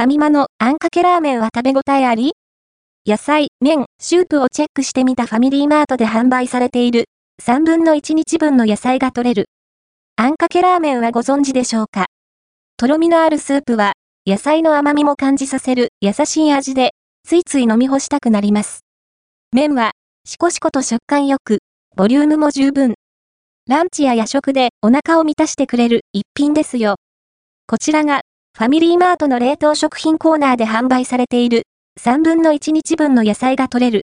[0.00, 2.32] ファミマのあんかけラーメンは食べ応えあり？
[3.06, 7.04] 野菜、麺、シュープをチェックしてみたファミリーマートで販売されている
[7.42, 9.50] 3分の1日分の野菜が取れる。
[10.16, 12.06] あんかけラーメンはご存知でしょうか？
[12.78, 13.92] とろみのあるスープは
[14.26, 16.92] 野菜の甘みも感じさせる優しい味で
[17.28, 18.80] ついつい飲み干したくなります。
[19.52, 19.90] 麺は
[20.24, 21.58] しこしこと食感よく、
[21.94, 22.94] ボリュームも十分。
[23.68, 26.94] ランチや夜食でお腹を満たしてくれる一品ですよ。
[27.66, 28.22] こちらが
[28.60, 31.62] ファミリーマートの冷凍食品コーナーで販売されている
[31.98, 34.02] 3分の1日分の野菜が取れる。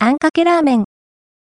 [0.00, 0.84] あんかけラーメン。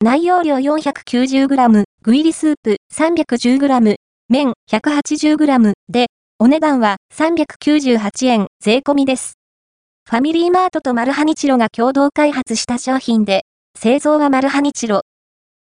[0.00, 3.96] 内容量 490g、具入りスープ 310g、
[4.28, 6.06] 麺 180g で、
[6.38, 9.32] お値段は398円税込みです。
[10.08, 13.42] ファミリーマートとマルハニチロが共同開発した商品で、
[13.76, 15.00] 製造はマルハニチロ。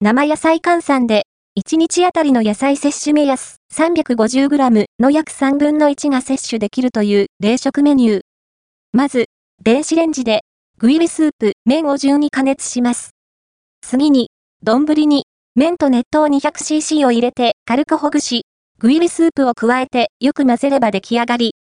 [0.01, 1.27] 生野菜換算で
[1.57, 8.21] 1日あたりの野菜摂取目安 350g の約3分の1が摂取できるという冷食メニュー。
[8.93, 9.25] まず、
[9.63, 10.41] 電子レンジで、
[10.77, 13.15] 具入りスープ、麺を順に加熱します。
[13.81, 14.29] 次に、
[14.61, 18.45] 丼に、麺と熱湯 200cc を入れて軽くほぐし、
[18.77, 21.55] 具入りスープを加えてよく混ぜれば出来上がり。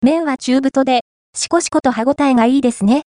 [0.00, 1.02] 麺は中太で、
[1.34, 3.02] しこしこと歯ごたえがいいですね。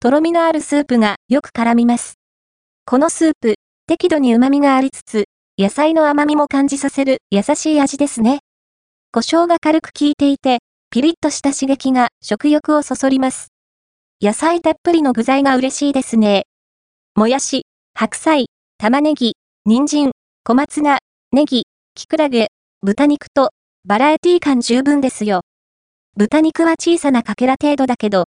[0.00, 2.14] とろみのあるスープがよく絡みます。
[2.84, 3.54] このスープ、
[3.86, 5.26] 適度に旨味がありつつ、
[5.62, 8.40] 野菜の甘みも感じさせる優しい味ですね。
[9.12, 10.58] 胡椒が軽く効いていて、
[10.90, 13.52] ピリッとした刺激が食欲をそそります。
[14.20, 16.46] 野菜たっぷりの具材が嬉しいですね。
[17.14, 17.62] もやし、
[17.94, 18.46] 白菜、
[18.76, 20.10] 玉ねぎ、人参、
[20.42, 20.98] 小松菜、
[21.30, 21.62] ネギ、
[21.94, 22.48] キクラゲ、
[22.82, 23.50] 豚肉と、
[23.84, 25.42] バラエティ感十分ですよ。
[26.16, 28.24] 豚肉は小さなかけら程度だけど、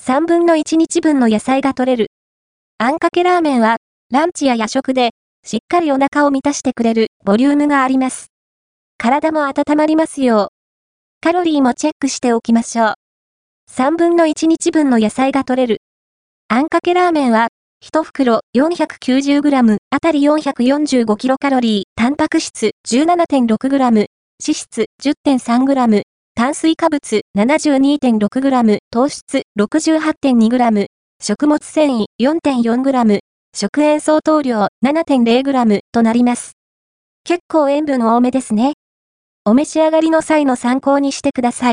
[0.00, 2.12] 3分の1日分の野菜が取れる。
[2.78, 3.78] あんかけラーメンは、
[4.12, 5.10] ランチや夜食で、
[5.44, 8.28] しっかりお腹を満たしてくれるボリュームがあります。
[8.96, 10.50] 体も温まりますよ。
[11.20, 12.94] カロリーもチェックしておきましょう。
[13.70, 15.82] 3分の1日分の野菜が取れる。
[16.48, 17.48] あんかけラーメンは、
[17.84, 24.06] 1袋 490g あたり 445kcal、タンパク質 17.6g、脂
[24.40, 26.02] 質 10.3g、
[26.36, 30.86] 炭水化物 72.6g、糖質 68.2g、
[31.20, 33.21] 食物繊維 4.4g、
[33.54, 36.52] 食塩相当量 7.0g となります。
[37.22, 38.72] 結構塩分多めですね。
[39.44, 41.70] お召し上がりの際の参考にしてください。